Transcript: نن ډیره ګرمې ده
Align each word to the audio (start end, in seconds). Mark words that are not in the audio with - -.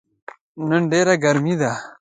نن 0.69 0.81
ډیره 0.91 1.13
ګرمې 1.23 1.55
ده 1.61 1.71